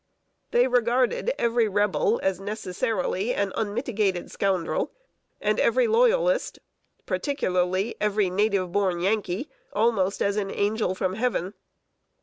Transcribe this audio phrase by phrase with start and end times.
[0.49, 4.89] They regarded every Rebel as necessarily an unmitigated scoundrel,
[5.39, 6.57] and every Loyalist,
[7.05, 11.53] particularly every native born Yankee, almost as an angel from heaven.